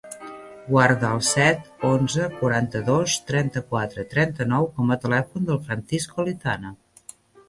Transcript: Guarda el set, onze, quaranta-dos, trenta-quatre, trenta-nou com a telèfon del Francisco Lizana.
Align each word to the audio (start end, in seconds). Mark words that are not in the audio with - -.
Guarda 0.67 1.09
el 1.15 1.19
set, 1.31 1.67
onze, 1.89 2.23
quaranta-dos, 2.39 3.17
trenta-quatre, 3.27 4.05
trenta-nou 4.13 4.65
com 4.79 4.95
a 4.95 4.97
telèfon 5.05 5.45
del 5.51 5.61
Francisco 5.69 6.27
Lizana. 6.31 6.73